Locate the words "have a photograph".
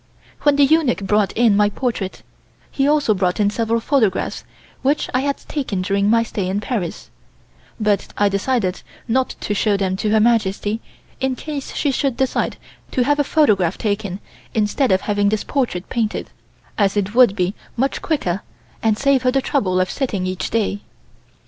13.03-13.77